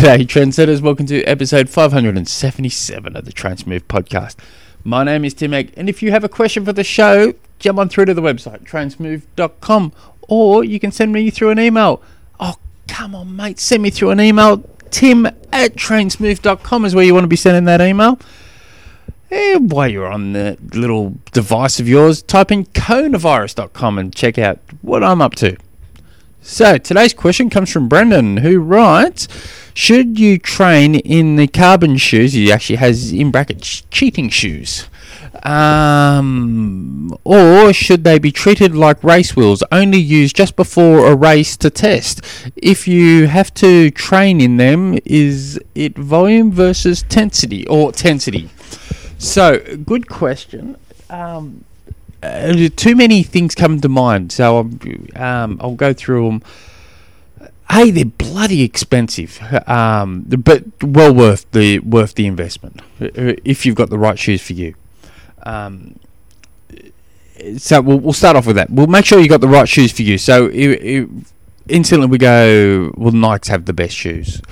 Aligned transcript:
G'day, 0.00 0.26
trendsetters. 0.26 0.80
Welcome 0.80 1.04
to 1.08 1.22
episode 1.24 1.68
577 1.68 3.16
of 3.16 3.24
the 3.26 3.32
Trainsmooth 3.32 3.82
podcast. 3.82 4.36
My 4.82 5.04
name 5.04 5.26
is 5.26 5.34
Tim 5.34 5.52
Egg, 5.52 5.74
and 5.76 5.90
if 5.90 6.02
you 6.02 6.10
have 6.10 6.24
a 6.24 6.28
question 6.30 6.64
for 6.64 6.72
the 6.72 6.82
show, 6.82 7.34
jump 7.58 7.78
on 7.78 7.90
through 7.90 8.06
to 8.06 8.14
the 8.14 8.22
website, 8.22 8.62
trainsmooth.com, 8.62 9.92
or 10.22 10.64
you 10.64 10.80
can 10.80 10.90
send 10.90 11.12
me 11.12 11.28
through 11.28 11.50
an 11.50 11.58
email. 11.58 12.00
Oh, 12.40 12.54
come 12.88 13.14
on, 13.14 13.36
mate, 13.36 13.60
send 13.60 13.82
me 13.82 13.90
through 13.90 14.08
an 14.12 14.20
email. 14.20 14.64
Tim 14.90 15.26
at 15.26 15.74
trainsmooth.com 15.74 16.86
is 16.86 16.94
where 16.94 17.04
you 17.04 17.12
want 17.12 17.24
to 17.24 17.28
be 17.28 17.36
sending 17.36 17.66
that 17.66 17.82
email. 17.82 18.18
And 19.30 19.70
while 19.70 19.88
you're 19.88 20.10
on 20.10 20.32
the 20.32 20.56
little 20.72 21.18
device 21.32 21.78
of 21.78 21.86
yours, 21.86 22.22
type 22.22 22.50
in 22.50 22.64
coronavirus.com 22.64 23.98
and 23.98 24.14
check 24.14 24.38
out 24.38 24.60
what 24.80 25.04
I'm 25.04 25.20
up 25.20 25.34
to. 25.34 25.58
So 26.42 26.78
today's 26.78 27.12
question 27.12 27.50
comes 27.50 27.70
from 27.70 27.86
Brendan, 27.88 28.38
who 28.38 28.60
writes: 28.60 29.28
Should 29.74 30.18
you 30.18 30.38
train 30.38 30.94
in 30.94 31.36
the 31.36 31.46
carbon 31.46 31.98
shoes? 31.98 32.32
He 32.32 32.50
actually 32.50 32.76
has 32.76 33.12
in 33.12 33.30
brackets 33.30 33.82
cheating 33.90 34.30
shoes, 34.30 34.88
um, 35.42 37.14
or 37.24 37.74
should 37.74 38.04
they 38.04 38.18
be 38.18 38.32
treated 38.32 38.74
like 38.74 39.04
race 39.04 39.36
wheels, 39.36 39.62
only 39.70 39.98
used 39.98 40.34
just 40.34 40.56
before 40.56 41.06
a 41.12 41.14
race 41.14 41.58
to 41.58 41.68
test? 41.68 42.22
If 42.56 42.88
you 42.88 43.26
have 43.26 43.52
to 43.54 43.90
train 43.90 44.40
in 44.40 44.56
them, 44.56 44.98
is 45.04 45.60
it 45.74 45.96
volume 45.98 46.52
versus 46.52 47.02
tensity 47.04 47.66
or 47.68 47.92
tensity? 47.92 48.48
So, 49.18 49.58
good 49.84 50.08
question. 50.08 50.78
Um, 51.10 51.64
uh, 52.22 52.68
too 52.76 52.94
many 52.94 53.22
things 53.22 53.54
come 53.54 53.80
to 53.80 53.88
mind, 53.88 54.32
so 54.32 54.68
um, 55.16 55.58
I'll 55.60 55.74
go 55.74 55.92
through 55.92 56.26
them. 56.26 56.42
Hey, 57.70 57.90
they're 57.90 58.04
bloody 58.04 58.62
expensive, 58.62 59.40
um, 59.66 60.24
but 60.26 60.64
well 60.82 61.14
worth 61.14 61.50
the 61.52 61.78
worth 61.78 62.14
the 62.14 62.26
investment 62.26 62.80
uh, 63.00 63.08
if 63.44 63.64
you've 63.64 63.76
got 63.76 63.90
the 63.90 63.98
right 63.98 64.18
shoes 64.18 64.42
for 64.42 64.54
you. 64.54 64.74
Um, 65.44 65.98
so 67.56 67.80
we'll, 67.80 67.98
we'll 67.98 68.12
start 68.12 68.36
off 68.36 68.46
with 68.46 68.56
that. 68.56 68.70
We'll 68.70 68.86
make 68.86 69.06
sure 69.06 69.18
you 69.18 69.28
got 69.28 69.40
the 69.40 69.48
right 69.48 69.68
shoes 69.68 69.92
for 69.92 70.02
you. 70.02 70.18
So 70.18 70.46
it, 70.46 70.68
it, 70.68 71.08
instantly 71.68 72.06
we 72.06 72.18
go, 72.18 72.92
well, 72.96 73.12
Nikes 73.12 73.48
have 73.48 73.64
the 73.64 73.72
best 73.72 73.94
shoes, 73.94 74.42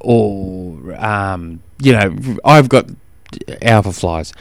or 0.00 0.94
um, 0.96 1.60
you 1.80 1.92
know, 1.92 2.38
I've 2.44 2.68
got 2.68 2.86
Alpha 3.60 3.92
Flies 3.92 4.32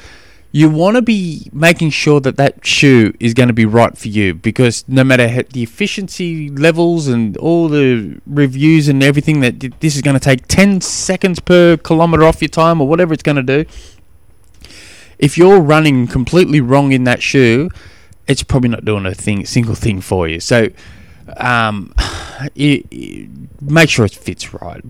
you 0.53 0.69
want 0.69 0.95
to 0.95 1.01
be 1.01 1.49
making 1.51 1.89
sure 1.89 2.21
that 2.21 2.37
that 2.37 2.65
shoe 2.65 3.11
is 3.19 3.33
going 3.33 3.47
to 3.47 3.53
be 3.53 3.65
right 3.65 3.97
for 3.97 4.07
you 4.07 4.33
because 4.33 4.85
no 4.87 5.03
matter 5.03 5.43
the 5.43 5.63
efficiency 5.63 6.47
levels 6.49 7.07
and 7.07 7.35
all 7.37 7.67
the 7.67 8.21
reviews 8.25 8.87
and 8.87 9.03
everything 9.03 9.41
that 9.41 9.59
this 9.81 9.95
is 9.95 10.01
going 10.01 10.13
to 10.13 10.23
take 10.23 10.47
10 10.47 10.79
seconds 10.79 11.39
per 11.39 11.75
kilometer 11.75 12.23
off 12.23 12.41
your 12.41 12.49
time 12.49 12.79
or 12.79 12.87
whatever 12.87 13.13
it's 13.13 13.23
going 13.23 13.35
to 13.35 13.43
do 13.43 13.65
if 15.19 15.37
you're 15.37 15.59
running 15.59 16.07
completely 16.07 16.61
wrong 16.61 16.91
in 16.91 17.03
that 17.03 17.21
shoe 17.21 17.69
it's 18.27 18.43
probably 18.43 18.69
not 18.69 18.85
doing 18.85 19.05
a 19.05 19.13
thing 19.13 19.45
single 19.45 19.75
thing 19.75 20.01
for 20.01 20.27
you. 20.27 20.39
So 20.39 20.69
um, 21.37 21.93
it, 22.55 22.85
it, 22.91 23.29
make 23.61 23.89
sure 23.89 24.05
it 24.05 24.13
fits 24.13 24.53
right. 24.53 24.83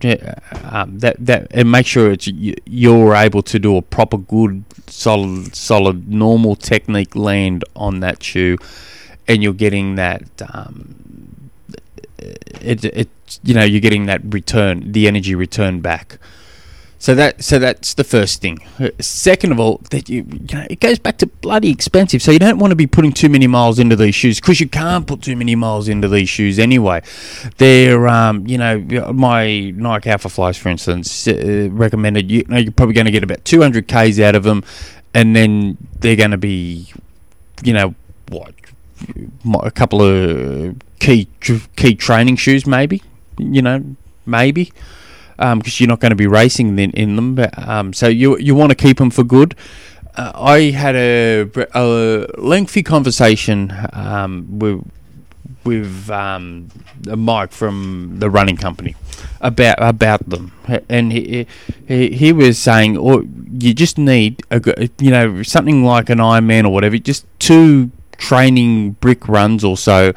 Um, 0.64 1.00
that 1.00 1.16
that 1.20 1.48
and 1.52 1.72
make 1.72 1.86
sure 1.86 2.12
it's 2.12 2.28
you're 2.28 3.16
able 3.16 3.42
to 3.44 3.60
do 3.60 3.78
a 3.78 3.82
proper, 3.82 4.18
good, 4.18 4.64
solid, 4.88 5.56
solid, 5.56 6.08
normal 6.08 6.56
technique 6.56 7.16
land 7.16 7.64
on 7.76 8.00
that 8.02 8.24
shoe, 8.24 8.58
and 9.28 9.44
you're 9.44 9.54
getting 9.54 9.96
that. 9.96 10.24
Um, 10.54 10.96
it, 12.18 12.86
it 12.86 13.10
you 13.44 13.54
know 13.54 13.64
you're 13.64 13.82
getting 13.82 14.06
that 14.06 14.22
return, 14.26 14.92
the 14.92 15.08
energy 15.08 15.36
return 15.36 15.82
back. 15.82 16.18
So 17.04 17.14
that 17.16 17.44
so 17.44 17.60
that's 17.60 17.96
the 17.96 18.06
first 18.06 18.40
thing. 18.40 18.60
Second 19.02 19.52
of 19.52 19.60
all, 19.60 19.82
that 19.92 20.08
you, 20.08 20.26
you 20.48 20.56
know, 20.56 20.66
it 20.70 20.80
goes 20.80 21.00
back 21.00 21.18
to 21.18 21.28
bloody 21.28 21.70
expensive. 21.70 22.22
So 22.22 22.32
you 22.32 22.40
don't 22.40 22.60
want 22.60 22.72
to 22.72 22.78
be 22.78 22.88
putting 22.88 23.12
too 23.12 23.28
many 23.28 23.46
miles 23.46 23.78
into 23.78 23.98
these 23.98 24.16
shoes 24.16 24.40
because 24.40 24.62
you 24.62 24.70
can't 24.70 25.06
put 25.06 25.22
too 25.22 25.36
many 25.36 25.54
miles 25.54 25.90
into 25.90 26.08
these 26.08 26.30
shoes 26.30 26.60
anyway. 26.60 27.02
They're 27.58 28.08
um, 28.08 28.48
you 28.48 28.58
know 28.58 28.80
my 29.12 29.72
Nike 29.72 30.12
Alpha 30.12 30.30
Flies, 30.30 30.56
for 30.56 30.70
instance, 30.70 31.28
uh, 31.28 31.68
recommended. 31.72 32.32
You, 32.32 32.38
you 32.38 32.46
know, 32.48 32.58
you're 32.58 32.72
probably 32.72 32.96
going 32.96 33.04
to 33.04 33.12
get 33.12 33.22
about 33.22 33.44
200 33.44 33.86
k's 33.90 34.18
out 34.22 34.36
of 34.36 34.44
them, 34.44 34.64
and 35.14 35.36
then 35.36 35.78
they're 36.00 36.16
going 36.16 36.32
to 36.32 36.38
be, 36.38 36.90
you 37.66 37.74
know, 37.74 37.96
what 38.30 38.54
a 39.62 39.72
couple 39.72 40.02
of 40.02 40.78
key 41.02 41.28
key 41.42 41.96
training 41.96 42.38
shoes, 42.38 42.66
maybe. 42.66 43.04
You 43.38 43.62
know, 43.62 43.98
maybe 44.26 44.72
because 45.38 45.52
um, 45.52 45.62
you're 45.66 45.88
not 45.88 46.00
going 46.00 46.12
to 46.12 46.16
be 46.16 46.28
racing 46.28 46.78
in, 46.80 46.92
in 46.92 47.16
them. 47.16 47.36
But, 47.36 47.58
um, 47.68 47.94
so 47.94 48.08
you 48.08 48.38
you 48.38 48.56
want 48.56 48.70
to 48.70 48.76
keep 48.76 48.98
them 48.98 49.10
for 49.10 49.24
good. 49.24 49.56
Uh, 50.16 50.32
I 50.36 50.60
had 50.72 50.96
a, 50.96 51.50
a 51.74 52.28
lengthy 52.38 52.84
conversation 52.84 53.74
um, 53.94 54.60
with 54.60 54.84
with 55.64 56.10
um, 56.10 56.70
Mike 57.06 57.52
from 57.52 58.16
the 58.20 58.30
running 58.30 58.58
company 58.58 58.96
about 59.42 59.76
about 59.80 60.30
them, 60.30 60.52
and 60.90 61.12
he 61.12 61.48
he, 61.88 62.10
he 62.10 62.34
was 62.34 62.60
saying, 62.60 62.98
"Oh, 62.98 63.26
you 63.58 63.74
just 63.74 63.98
need 63.98 64.44
a 64.52 64.90
you 65.00 65.12
know 65.12 65.44
something 65.44 65.84
like 65.84 66.10
an 66.10 66.20
Ironman 66.20 66.66
or 66.66 66.70
whatever, 66.70 66.98
just 66.98 67.26
two 67.40 67.92
training 68.18 68.92
brick 68.94 69.28
runs 69.28 69.64
or 69.64 69.78
so." 69.78 70.14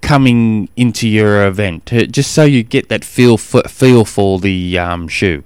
Coming 0.00 0.68
into 0.76 1.08
your 1.08 1.46
event, 1.46 1.86
just 1.86 2.32
so 2.32 2.44
you 2.44 2.62
get 2.62 2.88
that 2.88 3.04
feel 3.04 3.36
for, 3.36 3.62
feel 3.62 4.04
for 4.04 4.38
the 4.38 4.78
um, 4.78 5.08
shoe. 5.08 5.42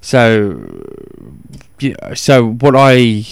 So, 0.00 0.84
so 2.14 2.52
what 2.52 2.74
I 2.74 3.24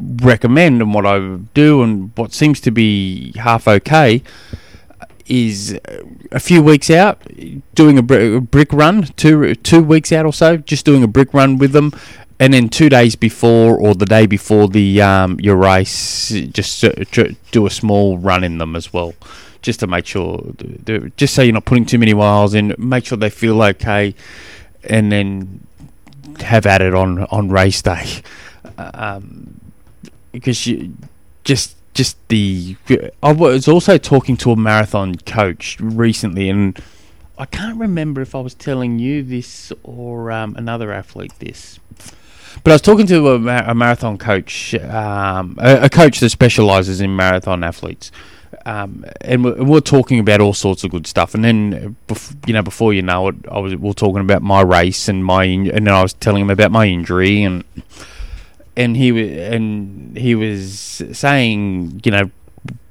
recommend 0.00 0.82
and 0.82 0.92
what 0.92 1.06
I 1.06 1.36
do 1.54 1.82
and 1.82 2.10
what 2.16 2.32
seems 2.32 2.60
to 2.60 2.70
be 2.70 3.32
half 3.38 3.68
okay 3.68 4.22
is 5.26 5.78
a 6.32 6.40
few 6.40 6.62
weeks 6.62 6.90
out 6.90 7.22
doing 7.74 7.98
a, 7.98 8.02
brick 8.02 8.72
run, 8.72 9.04
two 9.16 9.54
two 9.54 9.82
weeks 9.82 10.10
out 10.12 10.26
or 10.26 10.32
so, 10.32 10.56
just 10.56 10.84
doing 10.84 11.02
a 11.02 11.08
brick 11.08 11.32
run 11.32 11.58
with 11.58 11.72
them, 11.72 11.92
and 12.42 12.52
then 12.52 12.68
two 12.68 12.88
days 12.88 13.14
before 13.14 13.80
or 13.80 13.94
the 13.94 14.04
day 14.04 14.26
before 14.26 14.66
the 14.66 15.00
um, 15.00 15.38
your 15.38 15.54
race, 15.54 16.30
just 16.30 16.84
do 17.52 17.66
a 17.66 17.70
small 17.70 18.18
run 18.18 18.42
in 18.42 18.58
them 18.58 18.74
as 18.74 18.92
well, 18.92 19.14
just 19.62 19.78
to 19.78 19.86
make 19.86 20.06
sure, 20.06 20.52
just 21.16 21.36
so 21.36 21.42
you're 21.42 21.52
not 21.52 21.66
putting 21.66 21.86
too 21.86 22.00
many 22.00 22.12
miles 22.14 22.52
in. 22.52 22.74
Make 22.78 23.06
sure 23.06 23.16
they 23.16 23.30
feel 23.30 23.62
okay, 23.62 24.16
and 24.82 25.12
then 25.12 25.64
have 26.40 26.66
at 26.66 26.82
it 26.82 26.96
on 26.96 27.20
on 27.26 27.48
race 27.48 27.80
day, 27.80 28.22
um, 28.76 29.60
because 30.32 30.66
you 30.66 30.96
just 31.44 31.76
just 31.94 32.16
the. 32.26 32.76
I 33.22 33.30
was 33.30 33.68
also 33.68 33.98
talking 33.98 34.36
to 34.38 34.50
a 34.50 34.56
marathon 34.56 35.14
coach 35.14 35.78
recently, 35.78 36.48
and 36.48 36.76
I 37.38 37.46
can't 37.46 37.78
remember 37.78 38.20
if 38.20 38.34
I 38.34 38.40
was 38.40 38.54
telling 38.54 38.98
you 38.98 39.22
this 39.22 39.72
or 39.84 40.32
um, 40.32 40.56
another 40.56 40.92
athlete 40.92 41.34
this 41.38 41.78
but 42.64 42.70
I 42.70 42.74
was 42.74 42.82
talking 42.82 43.06
to 43.06 43.30
a, 43.30 43.70
a 43.70 43.74
marathon 43.74 44.18
coach, 44.18 44.74
um, 44.74 45.56
a, 45.60 45.84
a, 45.84 45.88
coach 45.88 46.20
that 46.20 46.30
specialises 46.30 47.00
in 47.00 47.16
marathon 47.16 47.64
athletes, 47.64 48.12
um, 48.66 49.04
and, 49.20 49.44
we're, 49.44 49.64
we're, 49.64 49.80
talking 49.80 50.18
about 50.18 50.40
all 50.40 50.54
sorts 50.54 50.84
of 50.84 50.90
good 50.90 51.06
stuff. 51.06 51.34
And 51.34 51.44
then, 51.44 51.96
you 52.46 52.52
know, 52.52 52.62
before 52.62 52.92
you 52.94 53.02
know 53.02 53.28
it, 53.28 53.36
I 53.50 53.58
was 53.58 53.74
we 53.74 53.90
are 53.90 53.94
talking 53.94 54.20
about 54.20 54.42
my 54.42 54.60
race 54.60 55.08
and 55.08 55.24
my, 55.24 55.44
and 55.44 55.86
then 55.86 55.88
I 55.88 56.02
was 56.02 56.12
telling 56.14 56.42
him 56.42 56.50
about 56.50 56.70
my 56.70 56.86
injury, 56.86 57.42
and 57.42 57.64
and 58.76 58.96
he 58.96 59.40
and 59.40 60.16
he 60.16 60.34
was 60.34 61.02
saying, 61.12 62.02
you 62.04 62.12
know, 62.12 62.30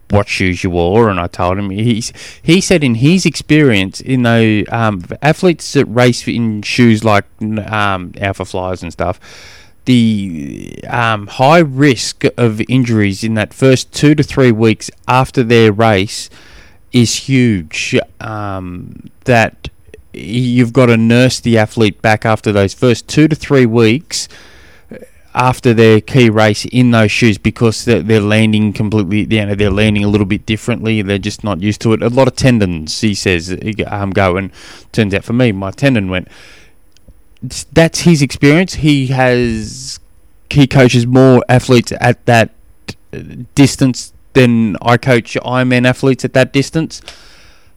what 0.10 0.28
shoes 0.28 0.64
you 0.64 0.70
wore, 0.70 1.10
and 1.10 1.20
I 1.20 1.28
told 1.28 1.58
him 1.58 1.70
he's 1.70 2.12
he 2.42 2.60
said 2.60 2.84
in 2.84 2.96
his 2.96 3.26
experience 3.26 4.02
in 4.02 4.24
the 4.24 4.68
um, 4.70 5.04
athletes 5.22 5.74
that 5.74 5.86
race 5.86 6.28
in 6.28 6.62
shoes 6.64 7.04
like 7.04 7.26
um, 7.42 8.14
Alpha 8.20 8.46
Flies 8.46 8.84
and 8.84 8.92
stuff 8.92 9.20
the 9.86 10.80
um, 10.88 11.28
high 11.28 11.60
risk 11.60 12.24
of 12.38 12.62
injuries 12.70 13.24
in 13.24 13.34
that 13.36 13.54
first 13.54 13.92
two 13.92 14.16
to 14.16 14.24
three 14.24 14.52
weeks 14.52 14.92
after 15.08 15.44
their 15.44 15.72
race 15.72 16.30
is 16.92 17.16
huge. 17.16 17.98
Um, 18.20 19.10
that 19.24 19.70
you've 20.14 20.74
got 20.74 20.88
to 20.88 20.98
nurse 20.98 21.40
the 21.40 21.58
athlete 21.58 22.02
back 22.02 22.26
after 22.26 22.52
those 22.52 22.74
first 22.74 23.08
two 23.08 23.28
to 23.28 23.36
three 23.36 23.66
weeks 23.66 24.28
after 25.34 25.74
their 25.74 26.02
key 26.02 26.30
race 26.30 26.66
in 26.66 26.92
those 26.92 27.12
shoes 27.12 27.38
because 27.38 27.86
they're, 27.86 28.02
they're 28.02 28.20
landing 28.20 28.74
completely, 28.74 29.22
you 29.34 29.46
know, 29.46 29.56
they're 29.56 29.72
landing 29.72 30.04
a 30.04 30.08
little 30.08 30.26
bit 30.26 30.46
differently. 30.46 31.02
They're 31.02 31.18
just 31.18 31.44
not 31.44 31.62
used 31.62 31.82
to 31.82 31.94
it. 31.94 32.04
A 32.04 32.10
lot 32.10 32.28
of 32.28 32.36
tendons, 32.36 33.00
he 33.00 33.14
says, 33.14 33.58
um, 33.88 34.12
go. 34.12 34.36
And 34.36 34.52
turns 34.92 35.14
out 35.14 35.24
for 35.24 35.34
me, 35.34 35.52
my 35.54 35.72
tendon 35.72 36.10
went 36.10 36.28
that's 37.42 38.02
his 38.02 38.22
experience. 38.22 38.76
He 38.76 39.08
has 39.08 40.00
he 40.50 40.68
coaches 40.68 41.08
more 41.08 41.44
athletes 41.50 41.94
at 42.00 42.26
that 42.26 42.52
distance 43.56 44.14
than 44.34 44.78
I 44.82 44.98
coach 44.98 45.36
Ironman 45.44 45.86
athletes 45.88 46.24
at 46.26 46.34
that 46.34 46.54
distance. 46.54 47.02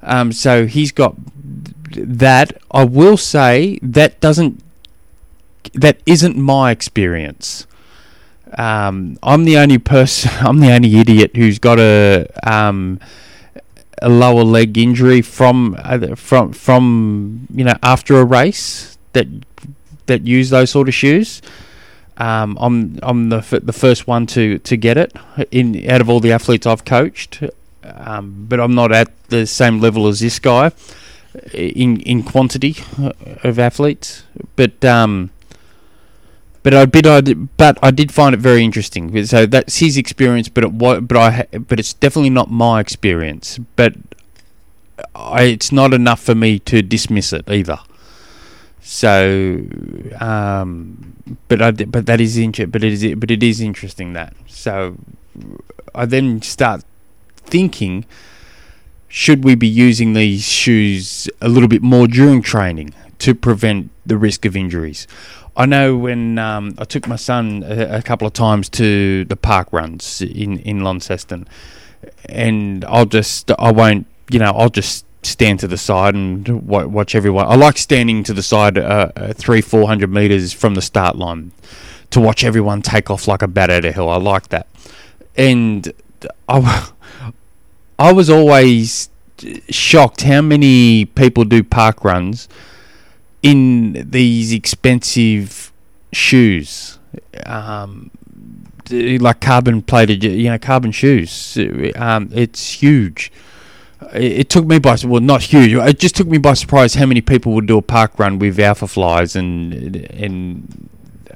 Um, 0.03 0.33
so 0.33 0.67
he's 0.67 0.93
got 0.93 1.15
that. 1.97 2.61
I 2.71 2.85
will 2.85 3.17
say 3.17 3.79
that 3.83 4.21
doesn't 4.21 4.63
that 5.73 6.01
isn't 6.07 6.37
my 6.37 6.71
experience. 6.71 7.67
Um, 8.57 9.19
I'm 9.23 9.45
the 9.45 9.57
only 9.57 9.79
person. 9.79 10.31
I'm 10.41 10.61
the 10.61 10.73
only 10.73 10.97
idiot 10.97 11.37
who's 11.37 11.59
got 11.59 11.79
a 11.81 12.29
um, 12.43 13.01
a 14.03 14.09
lower 14.09 14.45
leg 14.45 14.77
injury 14.77 15.23
from 15.23 15.77
from 16.17 16.53
from 16.53 17.47
you 17.55 17.65
know 17.65 17.75
after 17.83 18.19
a 18.21 18.25
race 18.25 18.99
that 19.15 19.54
that 20.07 20.27
use 20.27 20.51
those 20.51 20.71
sort 20.71 20.89
of 20.89 20.95
shoes. 20.95 21.43
Um, 22.17 22.57
I'm 22.61 22.99
I'm 23.03 23.29
the 23.29 23.39
f- 23.39 23.63
the 23.63 23.73
first 23.73 24.07
one 24.07 24.27
to, 24.27 24.59
to 24.61 24.77
get 24.77 24.97
it 24.97 25.13
in 25.51 25.89
out 25.91 26.01
of 26.01 26.09
all 26.09 26.21
the 26.21 26.33
athletes 26.33 26.67
I've 26.67 26.85
coached, 26.85 27.43
um, 27.83 28.47
but 28.49 28.61
I'm 28.61 28.75
not 28.75 28.93
at 28.93 29.11
the 29.29 29.47
same 29.47 29.81
level 29.81 30.07
as 30.07 30.21
this 30.21 30.39
guy 30.39 30.71
in 31.53 32.01
in 32.01 32.23
quantity 32.23 32.77
of 33.43 33.59
athletes. 33.59 34.23
But 34.55 34.85
um, 34.85 35.31
but 36.63 36.73
I 36.73 36.83
I 36.83 37.21
did, 37.21 37.57
but 37.57 37.79
I 37.83 37.91
did 37.91 38.13
find 38.13 38.35
it 38.35 38.41
very 38.41 38.65
interesting. 38.65 39.27
So 39.27 39.45
that's 39.45 39.79
his 39.79 39.97
experience, 39.97 40.49
but 40.49 40.65
it 40.65 40.79
but 40.79 41.17
I 41.17 41.47
but 41.53 41.81
it's 41.81 41.95
definitely 41.95 42.31
not 42.31 42.51
my 42.51 42.81
experience. 42.81 43.59
But 43.77 43.95
I, 45.15 45.43
it's 45.45 45.73
not 45.73 45.93
enough 45.93 46.21
for 46.21 46.35
me 46.35 46.59
to 46.61 46.81
dismiss 46.81 47.33
it 47.33 47.51
either. 47.51 47.79
So, 48.87 49.65
um, 50.21 51.17
but 51.49 51.63
I, 51.63 51.71
but 51.71 52.05
that 52.05 52.21
is 52.21 52.37
inter- 52.37 52.67
but 52.67 52.85
it 52.85 52.93
is 52.93 53.15
but 53.15 53.31
it 53.31 53.43
is 53.43 53.63
interesting 53.63 54.13
that. 54.13 54.35
So, 54.47 54.99
I 55.95 56.05
then 56.05 56.43
start 56.43 56.85
thinking, 57.47 58.05
should 59.09 59.43
we 59.43 59.55
be 59.55 59.67
using 59.67 60.13
these 60.13 60.47
shoes 60.47 61.31
a 61.41 61.49
little 61.49 61.67
bit 61.67 61.81
more 61.81 62.07
during 62.07 62.43
training 62.43 62.93
to 63.21 63.35
prevent 63.35 63.91
the 64.05 64.19
risk 64.19 64.45
of 64.45 64.55
injuries? 64.55 65.09
I 65.57 65.65
know 65.65 65.97
when 65.97 66.39
um, 66.39 66.75
I 66.77 66.85
took 66.85 67.09
my 67.09 67.17
son 67.17 67.65
a, 67.67 67.97
a, 67.97 68.03
couple 68.03 68.27
of 68.27 68.35
times 68.35 68.69
to 68.71 69.25
the 69.25 69.37
park 69.37 69.69
runs 69.73 70.21
in 70.21 70.59
in 70.59 70.85
Launceston, 70.85 71.49
and 72.27 72.85
I'll 72.85 73.07
just 73.07 73.51
I 73.59 73.73
won't 73.73 74.07
you 74.29 74.41
know 74.41 74.53
I'll 74.53 74.69
just 74.69 75.07
stand 75.27 75.61
to 75.61 75.69
the 75.69 75.77
side 75.77 76.15
and 76.15 76.47
watch 76.67 77.15
everyone. 77.15 77.47
I 77.47 77.57
like 77.57 77.79
standing 77.79 78.25
to 78.25 78.33
the 78.33 78.43
side, 78.43 78.79
uh, 78.79 79.11
uh, 79.17 79.33
three, 79.33 79.61
four 79.61 79.87
hundred 79.87 80.11
meters 80.11 80.53
from 80.53 80.75
the 80.75 80.83
start 80.83 81.17
line, 81.17 81.53
to 82.11 82.21
watch 82.21 82.45
everyone 82.45 82.83
take 82.83 83.11
off 83.11 83.27
like 83.27 83.43
a 83.43 83.49
bat 83.49 83.71
out 83.71 83.85
of 83.85 83.95
hell. 83.95 84.09
I 84.09 84.17
like 84.17 84.49
that, 84.49 84.67
and 85.37 85.93
I, 86.49 86.91
I 87.99 88.13
was 88.13 88.31
always 88.31 89.09
shocked 89.69 90.23
how 90.23 90.41
many 90.41 91.05
people 91.07 91.45
do 91.45 91.63
park 91.63 92.05
runs 92.05 92.49
in 93.43 94.09
these 94.11 94.53
expensive 94.53 95.73
shoes. 96.13 96.99
Um, 97.47 98.11
like 98.91 99.41
carbon 99.41 99.81
plated, 99.81 100.23
you 100.23 100.51
know, 100.51 100.59
carbon 100.59 100.93
shoes. 100.93 101.57
Um, 101.97 102.29
it's 102.33 102.73
huge 102.73 103.33
it 104.13 104.49
took 104.49 104.67
me 104.67 104.79
by 104.79 104.97
well 105.05 105.21
not 105.21 105.43
huge 105.43 105.73
it 105.73 105.99
just 105.99 106.17
took 106.17 106.27
me 106.27 106.39
by 106.39 106.55
surprise 106.55 106.95
how 106.95 107.07
many 107.07 107.21
people 107.21 107.53
would 107.53 107.67
do 107.67 107.79
a 107.79 107.83
park 107.83 108.19
run 108.19 108.39
with 108.39 108.59
alpha 108.59 108.87
flies 108.87 109.37
and 109.37 109.97
and 109.97 110.89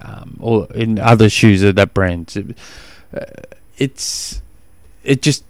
um, 0.08 0.36
or 0.40 0.66
in 0.74 0.98
other 0.98 1.28
shoes 1.28 1.62
of 1.62 1.74
that 1.76 1.94
brand. 1.94 2.54
Uh, 3.14 3.24
it's 3.76 4.42
it 5.04 5.22
just 5.22 5.44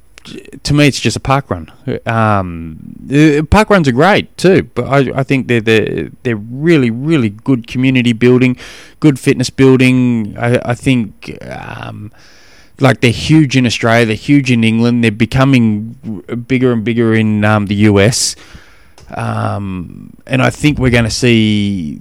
to 0.63 0.75
me 0.75 0.87
it's 0.87 1.01
just 1.01 1.17
a 1.17 1.21
park 1.21 1.51
run. 1.51 1.73
Um, 2.05 3.47
park 3.51 3.71
runs 3.71 3.89
are 3.89 3.93
great 3.93 4.37
too 4.37 4.65
but 4.75 4.85
I, 4.85 5.21
I 5.21 5.23
think 5.23 5.49
they're, 5.49 5.61
they're 5.61 6.11
they're 6.23 6.37
really 6.37 6.91
really 6.91 7.31
good 7.31 7.67
community 7.67 8.13
building 8.13 8.57
good 9.01 9.19
fitness 9.19 9.51
building. 9.51 10.37
I, 10.37 10.61
I 10.65 10.75
think 10.75 11.39
um, 11.43 12.13
like 12.81 13.01
they're 13.01 13.11
huge 13.11 13.57
in 13.57 13.67
Australia, 13.67 14.07
they're 14.07 14.15
huge 14.15 14.51
in 14.51 14.65
England, 14.65 15.03
they're 15.03 15.11
becoming 15.11 15.93
bigger 16.47 16.73
and 16.73 16.85
bigger 16.85 17.15
in 17.15 17.45
um, 17.45 17.67
the 17.67 17.75
US, 17.75 18.37
um, 19.11 20.13
and 20.27 20.43
I 20.43 20.51
think 20.51 20.79
we're 20.79 20.91
going 20.91 21.05
to 21.05 21.11
see 21.11 22.01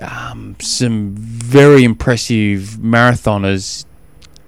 um, 0.00 0.56
some 0.60 1.14
very 1.16 1.84
impressive 1.84 2.78
marathoners 2.80 3.84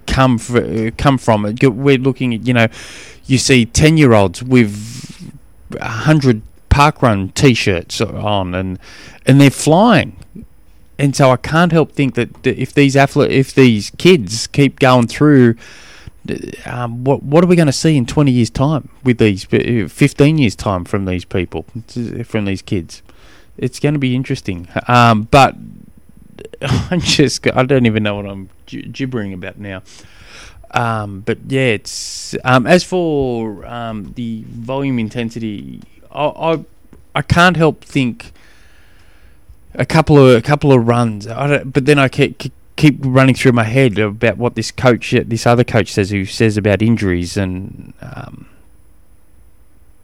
come 0.07 0.39
for, 0.39 0.91
come 0.93 1.19
from 1.19 1.47
it. 1.47 1.63
We're 1.63 1.99
looking 1.99 2.35
at 2.35 2.47
you 2.47 2.55
know, 2.55 2.69
you 3.27 3.39
see 3.39 3.67
ten 3.67 3.97
year 3.97 4.13
olds 4.13 4.43
with 4.43 5.33
hundred 5.81 6.43
parkrun 6.71 7.33
t-shirts 7.35 8.01
on, 8.01 8.55
and 8.55 8.79
and 9.27 9.41
they're 9.41 9.51
flying 9.51 10.17
and 11.03 11.17
so 11.17 11.33
I 11.33 11.37
can't 11.37 11.73
help 11.73 11.91
think 11.91 12.15
that 12.15 12.47
if 12.47 12.73
these 12.73 12.95
athlete, 12.95 13.33
if 13.33 13.53
these 13.53 13.91
kids 13.99 14.47
keep 14.47 14.79
going 14.79 15.09
through, 15.09 15.57
um, 16.65 17.03
what 17.03 17.25
what 17.25 17.43
are 17.43 17.49
we 17.49 17.57
going 17.57 17.67
to 17.67 17.73
see 17.73 17.97
in 17.97 18.07
twenty 18.07 18.31
years' 18.31 18.51
time 18.51 18.89
with 19.03 19.19
these, 19.19 19.53
uh, 19.53 19.89
fifteen 19.89 20.39
years' 20.39 20.55
time 20.55 20.85
from 20.85 21.05
these 21.05 21.25
people, 21.25 21.67
from 22.25 22.45
these 22.45 22.63
kids? 22.63 23.03
It's 23.59 23.81
going 23.81 23.95
to 23.95 23.99
be 23.99 24.15
interesting. 24.15 24.69
Um, 24.87 25.25
but 25.25 25.57
I 26.63 26.99
just 26.99 27.45
I 27.49 27.65
don't 27.65 27.87
even 27.87 28.05
know 28.05 28.15
what 28.15 28.27
I'm 28.27 28.49
gibbering 28.69 29.35
about 29.35 29.59
now. 29.59 29.83
Um, 30.71 31.23
but 31.23 31.39
yeah, 31.49 31.73
it's 31.79 32.37
um, 32.45 32.65
as 32.65 32.85
for 32.85 33.67
um, 33.67 34.13
the 34.15 34.45
volume 34.47 35.01
intensity, 35.01 35.83
I, 36.13 36.27
I 36.27 36.65
I 37.17 37.23
can't 37.23 37.57
help 37.57 37.83
think 37.83 38.33
a 39.75 39.87
couple 39.87 40.19
of 40.19 40.37
a 40.37 40.43
couple 40.43 40.73
of 40.73 40.87
runs. 40.87 41.27
but 41.27 41.87
then 41.87 41.99
I 41.99 42.09
keep 42.09 42.53
keep 42.77 42.99
running 43.01 43.35
through 43.35 43.53
my 43.53 43.65
head 43.65 43.99
about 43.99 44.39
what 44.39 44.55
this 44.55 44.71
coach, 44.71 45.11
this 45.11 45.47
other 45.47 45.65
coach 45.65 45.93
says, 45.93 46.11
who 46.11 46.25
says 46.25 46.57
about 46.57 46.83
injuries 46.83 47.37
and. 47.37 47.93
Um, 48.01 48.49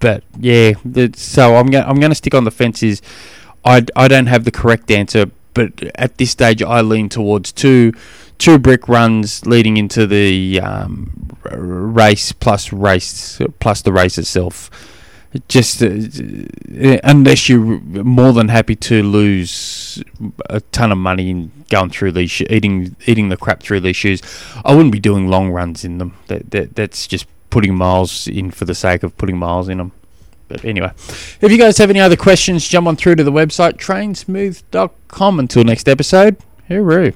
but 0.00 0.23
yeah, 0.38 0.75
so 1.15 1.56
I'm 1.56 1.67
going 1.67 1.85
I'm 1.85 1.99
going 1.99 2.12
to 2.12 2.15
stick 2.15 2.32
on 2.35 2.44
the 2.44 2.53
fences. 2.53 3.03
I, 3.65 3.85
I 3.97 4.06
don't 4.06 4.26
have 4.26 4.44
the 4.44 4.53
correct 4.53 4.93
answer, 4.93 5.26
but 5.55 5.82
at 5.97 6.19
this 6.19 6.31
stage 6.31 6.62
I 6.62 6.82
lean 6.82 7.09
towards 7.09 7.50
two 7.50 7.93
two 8.38 8.59
brick 8.61 8.88
runs 8.88 9.44
leading 9.44 9.76
into 9.76 10.06
the 10.06 10.61
um, 10.61 11.37
race 11.50 12.31
plus 12.31 12.73
race 12.73 13.41
plus 13.59 13.82
the 13.82 13.93
race 13.93 14.17
itself 14.19 14.70
just 15.48 15.82
uh, 15.82 15.88
unless 17.04 17.48
you're 17.48 17.80
more 17.80 18.32
than 18.32 18.48
happy 18.48 18.75
to 18.75 19.02
lose 19.02 20.02
a 20.48 20.60
ton 20.60 20.91
of 20.91 20.98
money 20.98 21.31
in 21.31 21.53
going 21.69 21.91
through 21.91 22.12
these 22.12 22.31
sh- 22.31 22.43
eating 22.48 22.96
eating 23.06 23.29
the 23.29 23.36
crap 23.36 23.62
through 23.62 23.81
these 23.81 23.96
shoes, 23.96 24.22
I 24.64 24.74
wouldn't 24.74 24.93
be 24.93 25.00
doing 25.00 25.29
long 25.29 25.50
runs 25.50 25.84
in 25.84 25.98
them. 25.98 26.17
That, 26.29 26.50
that 26.50 26.76
that's 26.76 27.06
just 27.06 27.26
putting 27.50 27.74
miles 27.74 28.26
in 28.26 28.50
for 28.50 28.64
the 28.64 28.74
sake 28.74 29.03
of 29.03 29.17
putting 29.19 29.36
miles 29.36 29.69
in 29.69 29.79
them. 29.79 29.93
But 30.48 30.64
anyway, 30.64 30.93
if 30.96 31.50
you 31.50 31.58
guys 31.58 31.76
have 31.76 31.91
any 31.91 32.00
other 32.00 32.17
questions, 32.17 32.67
jump 32.67 32.86
on 32.86 32.96
through 32.96 33.17
to 33.17 33.24
the 33.24 33.32
website 33.32 33.74
trainsmooth.com. 33.74 35.38
Until 35.38 35.64
next 35.64 35.88
episode, 35.88 36.38
hooroo. 36.70 37.14